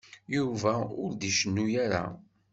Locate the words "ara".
1.83-2.03